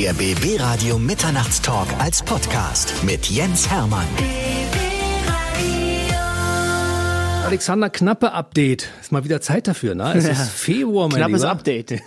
[0.00, 4.06] Der BB Radio Mitternachtstalk als Podcast mit Jens Hermann.
[7.44, 8.90] Alexander Knappe Update.
[9.00, 10.12] Ist mal wieder Zeit dafür, ne?
[10.14, 11.50] Es ist Februar, mein Knappes Lieber.
[11.50, 12.02] Update.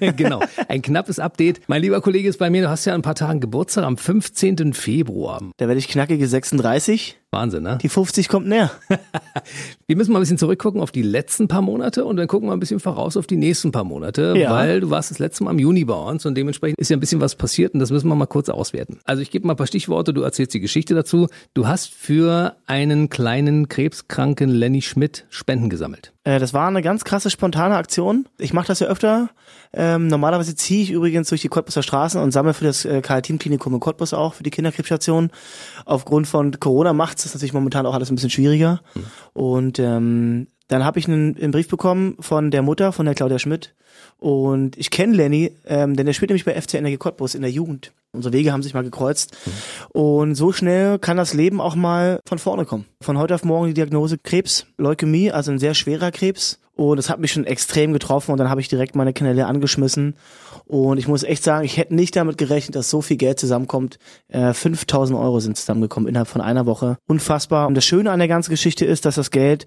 [0.16, 1.60] genau, ein knappes Update.
[1.68, 4.74] Mein lieber Kollege ist bei mir, du hast ja ein paar Tagen Geburtstag am 15.
[4.74, 5.40] Februar.
[5.58, 7.16] Da werde ich knackige 36.
[7.36, 7.78] Wahnsinn, ne?
[7.82, 8.70] Die 50 kommt näher.
[9.86, 12.52] Wir müssen mal ein bisschen zurückgucken auf die letzten paar Monate und dann gucken wir
[12.54, 14.50] ein bisschen voraus auf die nächsten paar Monate, Ja.
[14.50, 17.00] weil du warst das letzte Mal im Juni bei uns und dementsprechend ist ja ein
[17.00, 18.98] bisschen was passiert und das müssen wir mal kurz auswerten.
[19.04, 21.28] Also ich gebe mal ein paar Stichworte, du erzählst die Geschichte dazu.
[21.54, 26.12] Du hast für einen kleinen krebskranken Lenny Schmidt Spenden gesammelt.
[26.24, 28.26] Äh, Das war eine ganz krasse spontane Aktion.
[28.38, 29.28] Ich mache das ja öfter.
[29.72, 33.74] Ähm, normalerweise ziehe ich übrigens durch die Cottbuser Straßen und sammle für das äh, Karl-Team-Klinikum
[33.74, 35.30] in Cottbus auch, für die Kinderkrebsstation.
[35.84, 38.80] Aufgrund von Corona macht es natürlich momentan auch alles ein bisschen schwieriger.
[39.32, 43.38] Und ähm, dann habe ich einen, einen Brief bekommen von der Mutter, von der Claudia
[43.38, 43.74] Schmidt.
[44.18, 47.50] Und ich kenne Lenny, ähm, denn der spielt nämlich bei FC Energie Cottbus in der
[47.50, 47.92] Jugend.
[48.12, 49.36] Unsere Wege haben sich mal gekreuzt.
[49.92, 52.86] Und so schnell kann das Leben auch mal von vorne kommen.
[53.02, 56.60] Von heute auf morgen die Diagnose Krebs, Leukämie, also ein sehr schwerer Krebs.
[56.76, 60.14] Und das hat mich schon extrem getroffen und dann habe ich direkt meine Kanäle angeschmissen.
[60.66, 63.98] Und ich muss echt sagen, ich hätte nicht damit gerechnet, dass so viel Geld zusammenkommt.
[64.28, 66.98] Äh, 5000 Euro sind zusammengekommen innerhalb von einer Woche.
[67.06, 67.66] Unfassbar.
[67.66, 69.64] Und das Schöne an der ganzen Geschichte ist, dass das Geld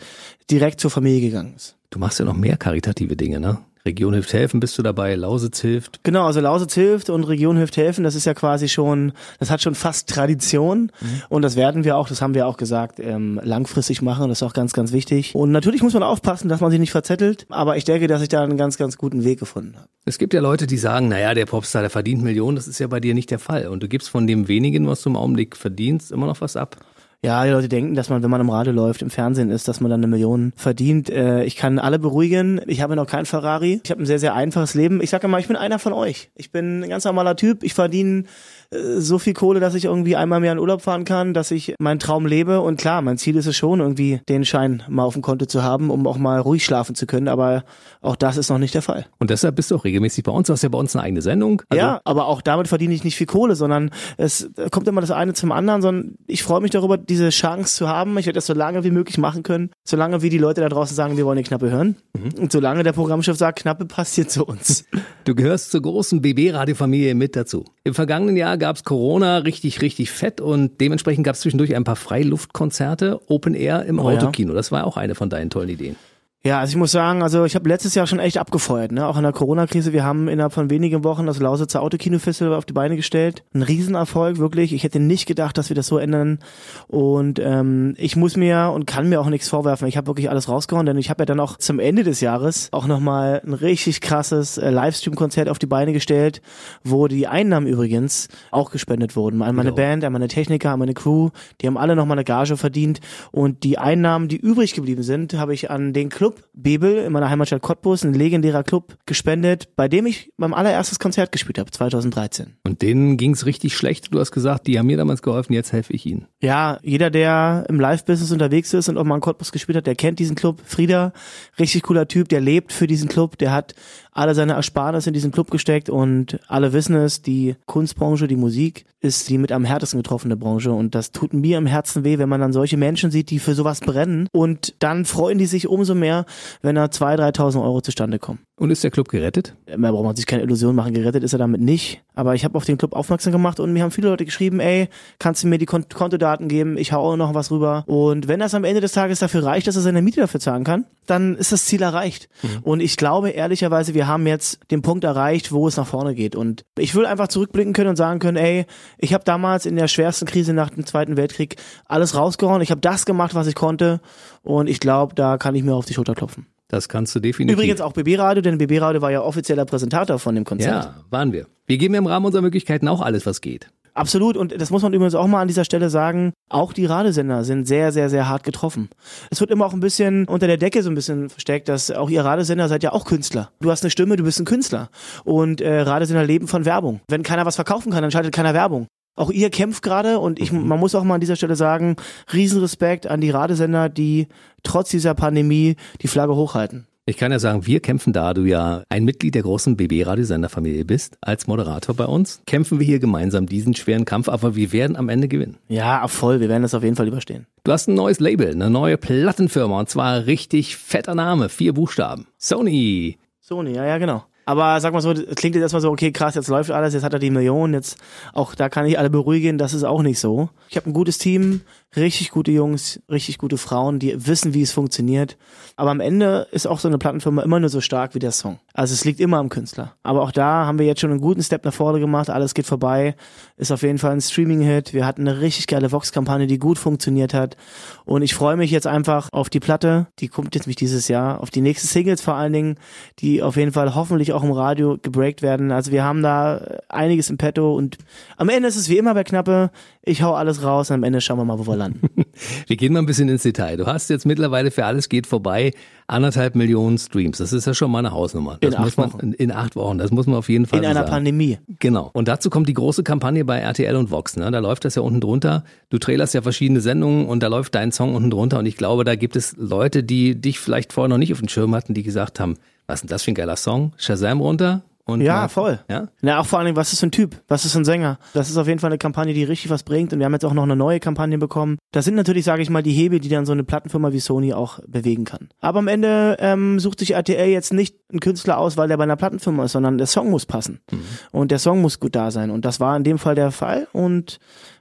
[0.51, 1.77] direkt zur Familie gegangen ist.
[1.89, 3.57] Du machst ja noch mehr karitative Dinge, ne?
[3.85, 6.03] Region hilft helfen, bist du dabei, Lausitz hilft.
[6.03, 9.61] Genau, also Lausitz hilft und Region hilft helfen, das ist ja quasi schon, das hat
[9.61, 10.91] schon fast Tradition
[11.29, 14.43] und das werden wir auch, das haben wir auch gesagt, ähm, langfristig machen, das ist
[14.43, 15.33] auch ganz, ganz wichtig.
[15.35, 18.29] Und natürlich muss man aufpassen, dass man sich nicht verzettelt, aber ich denke, dass ich
[18.29, 19.87] da einen ganz, ganz guten Weg gefunden habe.
[20.05, 22.87] Es gibt ja Leute, die sagen, naja, der Popstar, der verdient Millionen, das ist ja
[22.87, 23.67] bei dir nicht der Fall.
[23.67, 26.77] Und du gibst von dem wenigen, was du im Augenblick verdienst, immer noch was ab.
[27.21, 29.81] Ja, die Leute denken, dass man, wenn man im Radio läuft, im Fernsehen ist, dass
[29.81, 31.09] man dann eine Million verdient.
[31.09, 32.61] Äh, ich kann alle beruhigen.
[32.65, 33.81] Ich habe noch kein Ferrari.
[33.83, 35.01] Ich habe ein sehr, sehr einfaches Leben.
[35.01, 36.31] Ich sage immer, ich bin einer von euch.
[36.35, 37.63] Ich bin ein ganz normaler Typ.
[37.63, 38.23] Ich verdiene
[38.71, 41.51] äh, so viel Kohle, dass ich irgendwie einmal im Jahr in Urlaub fahren kann, dass
[41.51, 42.61] ich meinen Traum lebe.
[42.61, 45.61] Und klar, mein Ziel ist es schon, irgendwie den Schein mal auf dem Konto zu
[45.61, 47.27] haben, um auch mal ruhig schlafen zu können.
[47.27, 47.65] Aber
[47.99, 49.07] auch das ist noch nicht der Fall.
[49.17, 50.47] Und deshalb bist du auch regelmäßig bei uns.
[50.47, 51.63] Du hast ja bei uns eine eigene Sendung.
[51.67, 55.11] Also, ja, aber auch damit verdiene ich nicht viel Kohle, sondern es kommt immer das
[55.11, 58.17] eine zum anderen, sondern ich freue mich darüber, diese Chance zu haben.
[58.17, 60.95] Ich werde das so lange wie möglich machen können, solange wie die Leute da draußen
[60.95, 61.97] sagen, wir wollen die Knappe hören.
[62.37, 64.85] Und solange der Programmchef sagt, Knappe passt hier zu uns.
[65.25, 67.63] Du gehörst zur großen BB-Radiofamilie mit dazu.
[67.83, 73.19] Im vergangenen Jahr gab's Corona richtig, richtig fett und dementsprechend gab's zwischendurch ein paar Freiluftkonzerte,
[73.27, 74.17] Open Air im Oh ja.
[74.17, 74.53] Autokino.
[74.53, 75.97] Das war auch eine von deinen tollen Ideen.
[76.41, 79.05] Ja, also ich muss sagen, also ich habe letztes Jahr schon echt abgefeuert, ne?
[79.05, 79.91] Auch in der Corona-Krise.
[79.91, 83.43] Wir haben innerhalb von wenigen Wochen das Lausitzer Autokino-Festival auf die Beine gestellt.
[83.53, 84.71] Ein Riesenerfolg, wirklich.
[84.71, 86.39] Ich hätte nicht gedacht, dass wir das so ändern.
[86.87, 89.85] Und ähm, ich muss mir und kann mir auch nichts vorwerfen.
[89.89, 92.69] Ich habe wirklich alles rausgehauen, denn ich habe ja dann auch zum Ende des Jahres
[92.71, 96.41] auch nochmal ein richtig krasses äh, Livestream-Konzert auf die Beine gestellt,
[96.85, 99.41] wo die Einnahmen übrigens auch gespendet wurden.
[99.41, 99.75] An meine Genau.
[99.75, 101.31] Band, an meine Techniker, an meine Crew.
[101.59, 103.01] Die haben alle nochmal eine Gage verdient.
[103.33, 107.29] Und die Einnahmen, die übrig geblieben sind, habe ich an den Club Bebel in meiner
[107.29, 112.55] Heimatstadt Cottbus, ein legendärer Club, gespendet, bei dem ich mein allererstes Konzert gespielt habe, 2013.
[112.65, 114.13] Und denen ging's richtig schlecht.
[114.13, 116.27] Du hast gesagt, die haben mir damals geholfen, jetzt helfe ich ihnen.
[116.41, 119.95] Ja, jeder, der im Live-Business unterwegs ist und auch mal in Cottbus gespielt hat, der
[119.95, 120.61] kennt diesen Club.
[120.65, 121.13] Frieda,
[121.57, 123.75] richtig cooler Typ, der lebt für diesen Club, der hat
[124.11, 128.85] alle seine Ersparnisse in diesen Club gesteckt und alle wissen es, die Kunstbranche, die Musik
[129.01, 132.29] ist die mit am härtesten getroffene Branche und das tut mir im Herzen weh, wenn
[132.29, 135.95] man dann solche Menschen sieht, die für sowas brennen und dann freuen die sich umso
[135.95, 136.25] mehr,
[136.61, 138.39] wenn da 2.000, 3.000 Euro zustande kommen.
[138.57, 139.55] Und ist der Club gerettet?
[139.77, 142.01] Man braucht man sich keine Illusion machen, gerettet ist er damit nicht.
[142.13, 144.89] Aber ich habe auf den Club aufmerksam gemacht und mir haben viele Leute geschrieben, ey,
[145.17, 147.85] kannst du mir die Kont Kontodaten geben, ich hau auch noch was rüber.
[147.87, 150.65] Und wenn das am Ende des Tages dafür reicht, dass er seine Miete dafür zahlen
[150.65, 152.27] kann, dann ist das Ziel erreicht.
[152.63, 156.35] Und ich glaube ehrlicherweise, wir haben jetzt den Punkt erreicht, wo es nach vorne geht.
[156.35, 158.65] Und ich will einfach zurückblicken können und sagen können, ey,
[158.97, 161.55] ich habe damals in der schwersten Krise nach dem Zweiten Weltkrieg
[161.85, 162.61] alles rausgehauen.
[162.61, 164.01] Ich habe das gemacht, was ich konnte.
[164.43, 166.47] Und ich glaube, da kann ich mir auf die Schulter klopfen.
[166.67, 167.57] Das kannst du definitiv.
[167.57, 170.85] Übrigens auch BB Radio, denn BB Radio war ja offizieller Präsentator von dem Konzert.
[170.85, 171.47] Ja, waren wir.
[171.65, 173.71] Wir geben im Rahmen unserer Möglichkeiten auch alles, was geht.
[173.93, 174.37] Absolut.
[174.37, 176.33] Und das muss man übrigens auch mal an dieser Stelle sagen.
[176.49, 178.89] Auch die Radiosender sind sehr, sehr, sehr hart getroffen.
[179.29, 182.09] Es wird immer auch ein bisschen unter der Decke so ein bisschen versteckt, dass auch
[182.09, 183.51] ihr Radiosender seid ja auch Künstler.
[183.59, 184.89] Du hast eine Stimme, du bist ein Künstler.
[185.23, 187.01] Und äh, Radiosender leben von Werbung.
[187.07, 188.87] Wenn keiner was verkaufen kann, dann schaltet keiner Werbung.
[189.15, 191.97] Auch ihr kämpft gerade und ich, man muss auch mal an dieser Stelle sagen,
[192.31, 194.27] Riesenrespekt an die Radiosender, die
[194.63, 196.87] trotz dieser Pandemie die Flagge hochhalten.
[197.09, 201.17] Ich kann ja sagen, wir kämpfen da, du ja ein Mitglied der großen BB-Radiosenderfamilie bist,
[201.21, 205.09] als Moderator bei uns, kämpfen wir hier gemeinsam diesen schweren Kampf, aber wir werden am
[205.09, 205.57] Ende gewinnen.
[205.69, 207.47] Ja, voll, wir werden das auf jeden Fall überstehen.
[207.63, 212.27] Du hast ein neues Label, eine neue Plattenfirma und zwar richtig fetter Name, vier Buchstaben.
[212.37, 213.17] Sony.
[213.39, 214.25] Sony, ja, ja, genau.
[214.49, 217.13] Aber sag mal so, klingt jetzt erstmal so, okay, krass, jetzt läuft alles, jetzt hat
[217.13, 217.99] er die Millionen, jetzt
[218.33, 220.49] auch da kann ich alle beruhigen, das ist auch nicht so.
[220.69, 221.61] Ich habe ein gutes Team,
[221.95, 225.37] richtig gute Jungs, richtig gute Frauen, die wissen, wie es funktioniert.
[225.75, 228.57] Aber am Ende ist auch so eine Plattenfirma immer nur so stark wie der Song.
[228.79, 229.95] Also es liegt immer am Künstler.
[230.03, 232.65] Aber auch da haben wir jetzt schon einen guten Step nach vorne gemacht, alles geht
[232.65, 233.13] vorbei,
[233.57, 234.93] ist auf jeden Fall ein Streaming-Hit.
[234.93, 237.57] Wir hatten eine richtig geile Vox-Kampagne, die gut funktioniert hat.
[238.05, 241.41] Und ich freue mich jetzt einfach auf die Platte, die kommt jetzt nicht dieses Jahr,
[241.41, 242.75] auf die nächsten Singles vor allen Dingen,
[243.19, 245.73] die auf jeden Fall hoffentlich auch im Radio gebreakt werden.
[245.73, 247.97] Also wir haben da einiges im Petto und
[248.37, 249.71] am Ende ist es wie immer bei Knappe,
[250.03, 252.07] ich hau alles raus und am Ende schauen wir mal, wo wir landen.
[252.67, 253.77] wir gehen mal ein bisschen ins Detail.
[253.77, 255.71] Du hast jetzt mittlerweile für alles geht vorbei
[256.07, 257.37] anderthalb Millionen Streams.
[257.37, 258.57] Das ist ja schon mal eine Hausnummer.
[258.61, 259.33] Das in acht man, Wochen.
[259.33, 259.97] In acht Wochen.
[259.97, 261.11] Das muss man auf jeden Fall In einer sagen.
[261.11, 261.59] Pandemie.
[261.79, 262.09] Genau.
[262.13, 264.35] Und dazu kommt die große Kampagne bei RTL und Vox.
[264.35, 264.49] Ne?
[264.49, 265.63] Da läuft das ja unten drunter.
[265.89, 268.59] Du trailerst ja verschiedene Sendungen und da läuft dein Song unten drunter.
[268.59, 271.47] Und ich glaube, da gibt es Leute, die dich vielleicht vorher noch nicht auf dem
[271.47, 272.55] Schirm hatten, die gesagt haben,
[272.87, 273.93] was ist denn das für ein geiler Song?
[273.97, 275.79] Shazam runter, und ja, mal, voll.
[275.89, 276.07] Ja?
[276.21, 277.41] ja, auch vor allen Dingen, was ist ein Typ?
[277.47, 278.19] Was ist ein Sänger?
[278.33, 280.13] Das ist auf jeden Fall eine Kampagne, die richtig was bringt.
[280.13, 281.77] Und wir haben jetzt auch noch eine neue Kampagne bekommen.
[281.91, 284.53] Das sind natürlich, sage ich mal, die Hebel, die dann so eine Plattenfirma wie Sony
[284.53, 285.49] auch bewegen kann.
[285.61, 289.03] Aber am Ende ähm, sucht sich RTL jetzt nicht einen Künstler aus, weil der bei
[289.03, 290.79] einer Plattenfirma ist, sondern der Song muss passen.
[290.91, 291.01] Mhm.
[291.31, 292.51] Und der Song muss gut da sein.
[292.51, 293.87] Und das war in dem Fall der Fall.
[293.93, 294.39] Und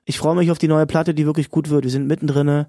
[0.09, 1.85] ich freue mich auf die neue Platte, die wirklich gut wird.
[1.85, 2.65] Wir sind mittendrin.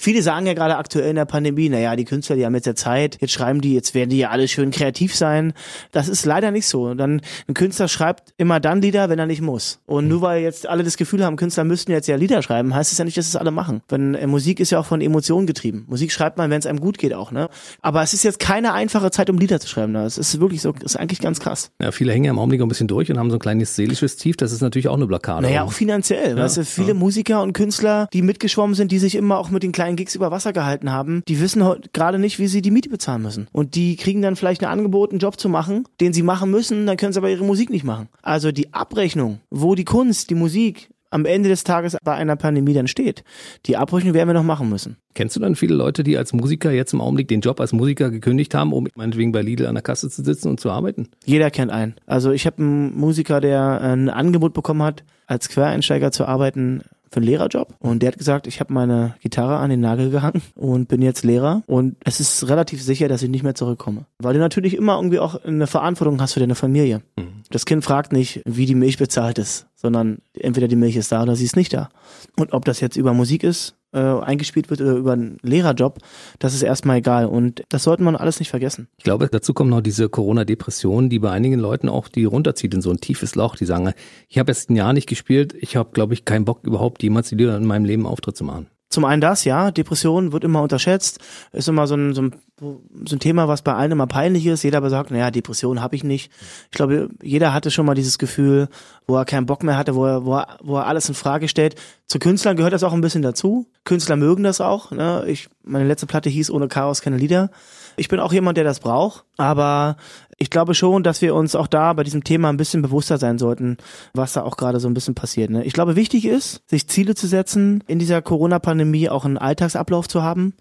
[0.00, 2.74] Viele sagen ja gerade aktuell in der Pandemie, naja, die Künstler, die haben jetzt ja
[2.74, 5.52] Zeit, jetzt schreiben die, jetzt werden die ja alle schön kreativ sein.
[5.90, 6.94] Das ist leider nicht so.
[6.94, 9.80] Dann ein Künstler schreibt immer dann Lieder, wenn er nicht muss.
[9.86, 12.92] Und nur weil jetzt alle das Gefühl haben, Künstler müssten jetzt ja Lieder schreiben, heißt
[12.92, 13.82] es ja nicht, dass es alle machen.
[13.88, 15.84] Wenn äh, Musik ist ja auch von Emotionen getrieben.
[15.88, 17.50] Musik schreibt man, wenn es einem gut geht auch, ne?
[17.82, 19.92] Aber es ist jetzt keine einfache Zeit, um Lieder zu schreiben.
[19.92, 21.70] Das ist wirklich so, ist eigentlich ganz krass.
[21.82, 24.16] Ja, viele hängen ja im Augenblick ein bisschen durch und haben so ein kleines seelisches
[24.16, 24.36] Tief.
[24.36, 25.42] Das ist natürlich auch eine Blockade.
[25.42, 26.36] Naja, auch finanziell.
[26.36, 26.94] Ja, weißt du, viele.
[26.94, 30.30] Musiker und Künstler, die mitgeschwommen sind, die sich immer auch mit den kleinen Gigs über
[30.30, 33.48] Wasser gehalten gehalten haben, die wissen gerade nicht, wie sie die Miete bezahlen müssen.
[33.52, 36.86] Und die kriegen dann vielleicht ein Angebot, einen Job zu machen, den sie machen müssen,
[36.86, 38.08] dann können sie aber ihre Musik nicht machen.
[38.22, 42.74] Also die Abrechnung, wo die Kunst, die Musik am Ende des Tages bei einer Pandemie
[42.74, 43.24] dann steht.
[43.64, 44.98] Die Abrechnung werden wir noch machen müssen.
[45.14, 48.10] Kennst du dann viele Leute, die als Musiker jetzt im Augenblick den Job als Musiker
[48.10, 51.08] gekündigt haben, um meinetwegen bei Lidl an der Kasse zu sitzen und zu arbeiten?
[51.24, 51.94] Jeder kennt einen.
[52.04, 57.18] Also ich habe einen Musiker, der ein Angebot bekommen hat, als Quereinsteiger zu arbeiten für
[57.18, 60.88] einen Lehrerjob und der hat gesagt, ich habe meine Gitarre an den Nagel gehangen und
[60.88, 64.04] bin jetzt Lehrer und es ist relativ sicher, dass ich nicht mehr zurückkomme.
[64.18, 67.02] Weil du natürlich immer irgendwie auch eine Verantwortung hast für deine Familie.
[67.16, 67.42] Mhm.
[67.50, 71.22] Das Kind fragt nicht, wie die Milch bezahlt ist, sondern entweder die Milch ist da
[71.22, 71.88] oder sie ist nicht da.
[72.36, 75.98] Und ob das jetzt über Musik ist, äh, eingespielt wird oder über einen Lehrerjob,
[76.38, 77.26] das ist erstmal egal.
[77.26, 78.88] Und das sollten wir alles nicht vergessen.
[78.96, 82.82] Ich glaube, dazu kommt noch diese Corona-Depression, die bei einigen Leuten auch die runterzieht in
[82.82, 83.56] so ein tiefes Loch.
[83.56, 83.92] Die sagen,
[84.28, 87.30] ich habe jetzt ein Jahr nicht gespielt, ich habe, glaube ich, keinen Bock überhaupt jemals
[87.32, 88.68] wieder in meinem Leben Auftritt zu machen.
[88.90, 91.18] Zum einen das, ja, Depression wird immer unterschätzt,
[91.52, 94.62] ist immer so ein, so ein, so ein Thema, was bei allen immer peinlich ist.
[94.62, 96.32] Jeder aber sagt, naja, Depression habe ich nicht.
[96.70, 98.68] Ich glaube, jeder hatte schon mal dieses Gefühl,
[99.06, 101.48] wo er keinen Bock mehr hatte, wo er, wo er, wo er alles in Frage
[101.48, 101.74] stellt.
[102.08, 103.66] Zu Künstlern gehört das auch ein bisschen dazu.
[103.84, 104.92] Künstler mögen das auch.
[104.92, 105.24] Ne?
[105.26, 107.50] Ich, meine letzte Platte hieß Ohne Chaos keine Lieder.
[107.98, 109.98] Ich bin auch jemand, der das braucht, aber
[110.38, 113.36] ich glaube schon, dass wir uns auch da bei diesem Thema ein bisschen bewusster sein
[113.36, 113.76] sollten,
[114.14, 115.50] was da auch gerade so ein bisschen passiert.
[115.50, 115.64] Ne?
[115.64, 120.22] Ich glaube, wichtig ist, sich Ziele zu setzen, in dieser Corona-Pandemie auch einen Alltagsablauf zu
[120.22, 120.54] haben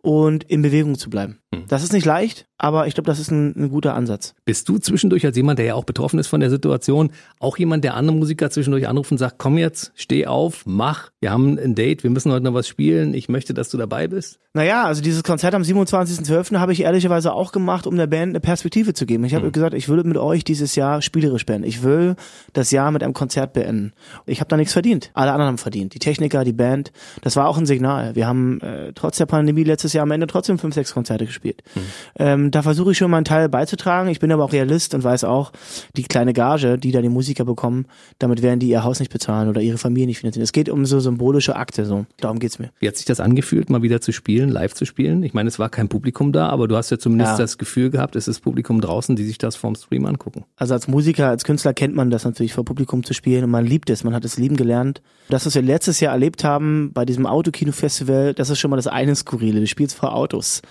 [0.00, 1.40] und in Bewegung zu bleiben.
[1.54, 1.64] Hm.
[1.68, 4.34] Das ist nicht leicht, aber ich glaube, das ist ein, ein, guter Ansatz.
[4.46, 7.84] Bist du zwischendurch als jemand, der ja auch betroffen ist von der Situation, auch jemand,
[7.84, 11.74] der andere Musiker zwischendurch anruft und sagt, komm jetzt, steh auf, mach, wir haben ein
[11.74, 14.38] Date, wir müssen heute noch was spielen, ich möchte, dass du dabei bist?
[14.54, 16.58] Naja, also dieses Konzert am 27.12.
[16.58, 19.24] habe ich ehrlicherweise auch gemacht, um der Band eine Perspektive zu geben.
[19.24, 19.52] Ich habe hm.
[19.52, 21.66] gesagt, ich will mit euch dieses Jahr spielerisch beenden.
[21.66, 22.14] Ich will
[22.52, 23.92] das Jahr mit einem Konzert beenden.
[24.26, 25.10] Ich habe da nichts verdient.
[25.12, 25.92] Alle anderen haben verdient.
[25.94, 26.92] Die Techniker, die Band.
[27.20, 28.14] Das war auch ein Signal.
[28.14, 31.64] Wir haben äh, trotz der Pandemie letztes Jahr am Ende trotzdem fünf, sechs Konzerte gespielt.
[31.74, 31.82] Hm.
[32.16, 34.08] Ähm, da versuche ich schon meinen Teil beizutragen.
[34.08, 35.50] Ich bin aber auch Realist und weiß auch,
[35.96, 37.86] die kleine Gage, die da die Musiker bekommen,
[38.20, 40.44] damit werden die ihr Haus nicht bezahlen oder ihre Familie nicht finanzieren.
[40.44, 42.06] Es geht um so symbolische Akte, so.
[42.20, 42.70] Darum geht's mir.
[42.78, 45.24] Wie hat sich das angefühlt, mal wieder zu spielen, live zu spielen?
[45.24, 47.38] Ich meine, es war kein Publikum da, aber du hast ja zumindest ja.
[47.38, 50.44] das Gefühl gehabt, es ist Publikum draußen, die sich das vom Stream angucken.
[50.56, 53.66] Also als Musiker, als Künstler kennt man das natürlich vor Publikum zu spielen und man
[53.66, 55.02] liebt es, man hat es lieben gelernt.
[55.28, 58.86] Das, was wir letztes Jahr erlebt haben bei diesem Autokino-Festival, das ist schon mal das
[58.86, 59.58] eine Skurrile.
[59.58, 60.62] Du spielst vor Autos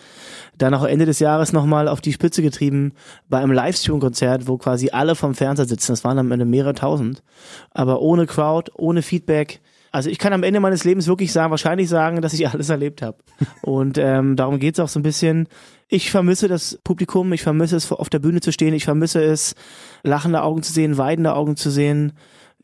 [0.58, 2.92] dann auch Ende des Jahres nochmal auf die Spitze getrieben
[3.30, 5.94] bei einem Livestream-Konzert, wo quasi alle vom Fernseher sitzen.
[5.94, 7.24] Das waren am Ende mehrere tausend.
[7.72, 9.62] Aber ohne Crowd, ohne Feedback.
[9.92, 13.02] Also ich kann am Ende meines Lebens wirklich sagen, wahrscheinlich sagen, dass ich alles erlebt
[13.02, 13.18] habe.
[13.62, 15.48] Und ähm, darum geht's auch so ein bisschen.
[15.88, 19.56] Ich vermisse das Publikum, ich vermisse es, auf der Bühne zu stehen, ich vermisse es,
[20.04, 22.14] lachende Augen zu sehen, weidende Augen zu sehen.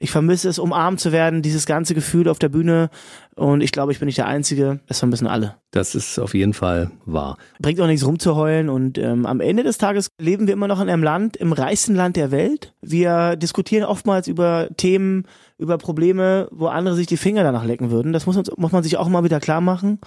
[0.01, 2.89] Ich vermisse es, umarmt zu werden, dieses ganze Gefühl auf der Bühne
[3.35, 4.79] Und ich glaube, ich bin nicht der Einzige.
[4.87, 5.55] Das vermissen alle.
[5.71, 7.37] Das ist auf jeden Fall wahr.
[7.59, 8.69] Bringt auch nichts rumzuheulen.
[8.69, 11.95] Und ähm, am Ende des Tages leben wir immer noch in einem Land, im reichsten
[11.95, 12.73] Land der Welt.
[12.81, 15.25] Wir diskutieren oftmals über Themen,
[15.57, 18.13] über Probleme, wo andere sich die Finger danach lecken würden.
[18.13, 19.99] Das muss, uns, muss man sich auch mal wieder klar machen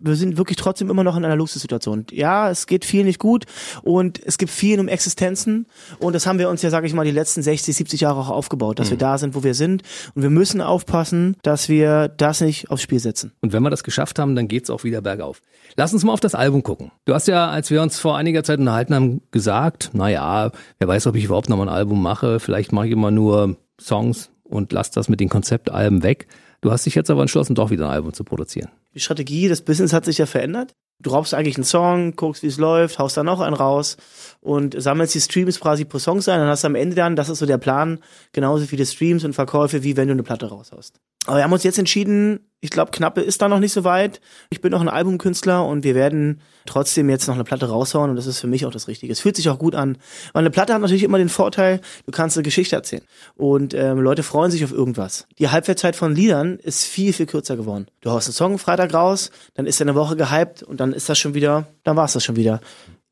[0.00, 2.06] wir sind wirklich trotzdem immer noch in einer Luxussituation.
[2.10, 3.44] Ja, es geht viel nicht gut
[3.82, 5.66] und es gibt viel um Existenzen
[5.98, 8.30] und das haben wir uns ja, sage ich mal, die letzten 60, 70 Jahre auch
[8.30, 8.92] aufgebaut, dass mhm.
[8.92, 9.82] wir da sind, wo wir sind
[10.14, 13.32] und wir müssen aufpassen, dass wir das nicht aufs Spiel setzen.
[13.40, 15.42] Und wenn wir das geschafft haben, dann geht's auch wieder bergauf.
[15.76, 16.90] Lass uns mal auf das Album gucken.
[17.04, 20.88] Du hast ja, als wir uns vor einiger Zeit unterhalten haben, gesagt, na ja, wer
[20.88, 24.30] weiß, ob ich überhaupt noch mal ein Album mache, vielleicht mache ich immer nur Songs
[24.44, 26.26] und lass das mit den Konzeptalben weg.
[26.60, 28.70] Du hast dich jetzt aber entschlossen, doch wieder ein Album zu produzieren.
[28.96, 30.74] Die Strategie des Business hat sich ja verändert.
[31.02, 33.98] Du raubst eigentlich einen Song, guckst, wie es läuft, haust dann noch einen raus
[34.40, 36.40] und sammelst die Streams quasi pro Song sein.
[36.40, 38.00] Dann hast du am Ende dann, das ist so der Plan,
[38.32, 40.98] genauso viele Streams und Verkäufe, wie wenn du eine Platte raushaust.
[41.26, 44.20] Aber wir haben uns jetzt entschieden, ich glaube, Knappe ist da noch nicht so weit.
[44.50, 48.16] Ich bin noch ein Albumkünstler und wir werden trotzdem jetzt noch eine Platte raushauen und
[48.16, 49.12] das ist für mich auch das Richtige.
[49.12, 49.98] Es fühlt sich auch gut an.
[50.32, 53.02] Weil eine Platte hat natürlich immer den Vorteil, du kannst eine Geschichte erzählen
[53.36, 55.26] und ähm, Leute freuen sich auf irgendwas.
[55.38, 57.86] Die Halbwertszeit von Liedern ist viel, viel kürzer geworden.
[58.00, 61.08] Du haust einen Song Freitag raus, dann ist er eine Woche gehypt und dann ist
[61.08, 62.60] das schon wieder, dann war es das schon wieder.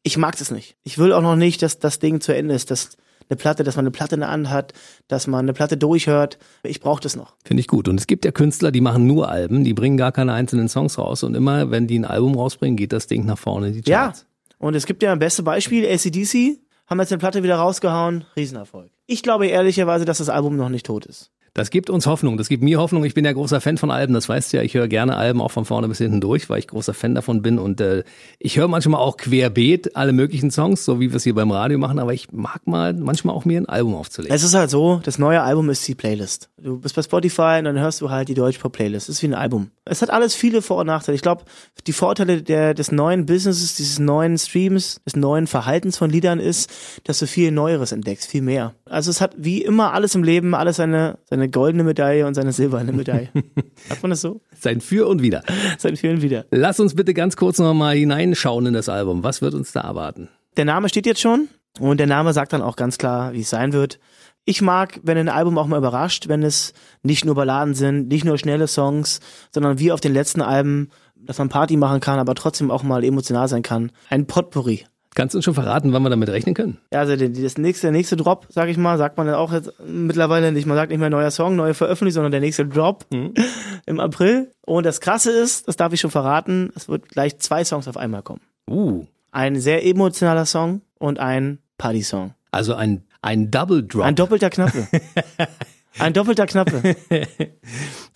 [0.02, 0.76] Ich mag das nicht.
[0.82, 2.96] Ich will auch noch nicht, dass das Ding zu Ende ist, dass
[3.28, 4.72] eine Platte, dass man eine Platte in der Hand hat,
[5.08, 6.38] dass man eine Platte durchhört.
[6.62, 7.34] Ich brauche das noch.
[7.44, 7.88] Finde ich gut.
[7.88, 10.98] Und es gibt ja Künstler, die machen nur Alben, die bringen gar keine einzelnen Songs
[10.98, 11.22] raus.
[11.22, 14.20] Und immer, wenn die ein Album rausbringen, geht das Ding nach vorne in die Charts.
[14.20, 14.26] Ja.
[14.58, 18.90] Und es gibt ja ein beste Beispiel, ACDC, haben jetzt eine Platte wieder rausgehauen, Riesenerfolg.
[19.06, 21.30] Ich glaube ehrlicherweise, dass das Album noch nicht tot ist.
[21.54, 22.36] Das gibt uns Hoffnung.
[22.36, 23.04] Das gibt mir Hoffnung.
[23.04, 24.12] Ich bin ja großer Fan von Alben.
[24.12, 24.64] Das weißt du ja.
[24.64, 27.42] Ich höre gerne Alben auch von vorne bis hinten durch, weil ich großer Fan davon
[27.42, 27.60] bin.
[27.60, 28.02] Und äh,
[28.40, 31.78] ich höre manchmal auch querbeet alle möglichen Songs, so wie wir es hier beim Radio
[31.78, 32.00] machen.
[32.00, 34.34] Aber ich mag mal manchmal auch mir ein Album aufzulegen.
[34.34, 36.50] Es ist halt so, das neue Album ist die Playlist.
[36.60, 39.08] Du bist bei Spotify und dann hörst du halt die Deutschpop-Playlist.
[39.08, 39.70] Es ist wie ein Album.
[39.84, 41.14] Es hat alles viele Vor- und Nachteile.
[41.14, 41.44] Ich glaube,
[41.86, 46.68] die Vorteile der, des neuen Businesses, dieses neuen Streams, des neuen Verhaltens von Liedern ist,
[47.04, 48.74] dass du viel Neueres entdeckst, viel mehr.
[48.86, 52.34] Also es hat wie immer alles im Leben, alles seine, seine seine goldene Medaille und
[52.34, 53.28] seine silberne Medaille.
[53.90, 54.40] Hat man das so?
[54.58, 55.42] Sein Für und Wider.
[55.78, 56.46] Sein Für und Wider.
[56.50, 59.22] Lass uns bitte ganz kurz noch mal hineinschauen in das Album.
[59.22, 60.28] Was wird uns da erwarten?
[60.56, 61.48] Der Name steht jetzt schon
[61.80, 63.98] und der Name sagt dann auch ganz klar, wie es sein wird.
[64.46, 66.72] Ich mag, wenn ein Album auch mal überrascht, wenn es
[67.02, 69.20] nicht nur Balladen sind, nicht nur schnelle Songs,
[69.52, 73.04] sondern wie auf den letzten Alben, dass man Party machen kann, aber trotzdem auch mal
[73.04, 73.92] emotional sein kann.
[74.08, 76.78] Ein Potpourri Kannst du uns schon verraten, wann wir damit rechnen können?
[76.92, 79.72] Ja, also das nächste, der nächste Drop, sag ich mal, sagt man dann auch jetzt
[79.86, 80.66] mittlerweile nicht.
[80.66, 83.32] Man sagt nicht mehr neuer Song, neue Veröffentlichung, sondern der nächste Drop mhm.
[83.86, 84.50] im April.
[84.62, 87.96] Und das Krasse ist, das darf ich schon verraten, es wird gleich zwei Songs auf
[87.96, 88.40] einmal kommen.
[88.68, 89.04] Uh.
[89.30, 92.34] Ein sehr emotionaler Song und ein Party-Song.
[92.50, 94.04] Also ein, ein Double Drop.
[94.04, 94.88] Ein doppelter Knappe.
[95.98, 96.96] ein doppelter Knappe.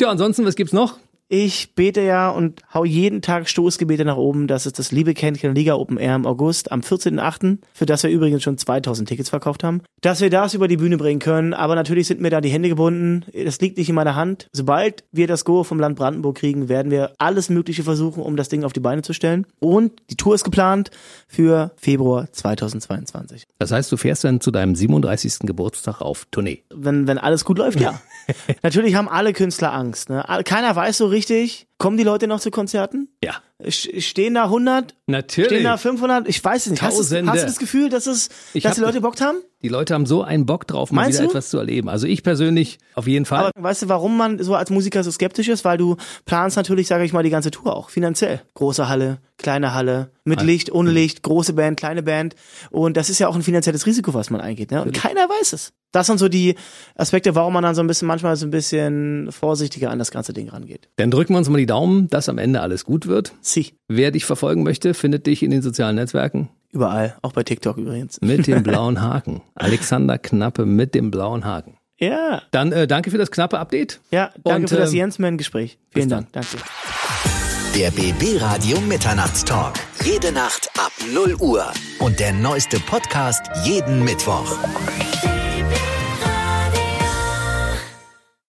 [0.00, 0.98] ja, ansonsten, was gibt's noch?
[1.30, 5.54] Ich bete ja und hau jeden Tag Stoßgebete nach oben, dass es das Liebe Kännchen
[5.54, 9.62] Liga Open Air im August am 14.8., für das wir übrigens schon 2000 Tickets verkauft
[9.62, 11.52] haben, dass wir das über die Bühne bringen können.
[11.52, 13.26] Aber natürlich sind mir da die Hände gebunden.
[13.44, 14.48] Das liegt nicht in meiner Hand.
[14.54, 18.48] Sobald wir das Go vom Land Brandenburg kriegen, werden wir alles Mögliche versuchen, um das
[18.48, 19.46] Ding auf die Beine zu stellen.
[19.60, 20.90] Und die Tour ist geplant
[21.26, 23.46] für Februar 2022.
[23.58, 25.40] Das heißt, du fährst dann zu deinem 37.
[25.40, 26.62] Geburtstag auf Tournee.
[26.74, 28.00] Wenn, wenn alles gut läuft, ja.
[28.62, 30.08] natürlich haben alle Künstler Angst.
[30.08, 30.24] Ne?
[30.46, 33.08] Keiner weiß so richtig, richtig, kommen die Leute noch zu Konzerten?
[33.22, 33.36] Ja.
[33.68, 34.94] Stehen da 100?
[35.06, 35.50] Natürlich.
[35.50, 36.28] Stehen da 500?
[36.28, 36.82] Ich weiß es nicht.
[36.82, 39.38] Hast du, hast du, das Gefühl, dass, es, ich dass die Leute Bock haben?
[39.62, 41.30] Die Leute haben so einen Bock drauf, mal Meinst wieder du?
[41.32, 41.88] etwas zu erleben.
[41.88, 43.46] Also ich persönlich auf jeden Fall.
[43.46, 45.64] Aber weißt du, warum man so als Musiker so skeptisch ist?
[45.64, 48.40] Weil du planst natürlich, sage ich mal, die ganze Tour auch finanziell.
[48.54, 52.36] Große Halle, kleine Halle, mit Licht, ohne Licht, große Band, kleine Band.
[52.70, 54.70] Und das ist ja auch ein finanzielles Risiko, was man eingeht.
[54.70, 54.82] Ne?
[54.82, 55.72] Und keiner weiß es.
[55.90, 56.54] Das sind so die
[56.96, 60.34] Aspekte, warum man dann so ein bisschen manchmal so ein bisschen vorsichtiger an das ganze
[60.34, 60.90] Ding rangeht.
[60.96, 63.32] Dann drücken wir uns mal die Daumen, dass am Ende alles gut wird.
[63.40, 63.74] Sie.
[63.86, 66.48] Wer dich verfolgen möchte, findet dich in den sozialen Netzwerken.
[66.72, 68.20] Überall, auch bei TikTok übrigens.
[68.20, 69.42] Mit dem blauen Haken.
[69.54, 71.78] Alexander Knappe mit dem blauen Haken.
[71.98, 72.42] Ja.
[72.50, 74.00] Dann äh, danke für das knappe Update.
[74.10, 75.78] Ja, danke Und, für das ähm, Jensman-Gespräch.
[75.90, 76.32] Vielen Dank.
[76.32, 76.56] Danke.
[77.74, 79.74] Der BB Radio Mitternachtstalk.
[80.04, 81.64] Jede Nacht ab 0 Uhr.
[81.98, 84.56] Und der neueste Podcast jeden Mittwoch.
[85.22, 85.97] BB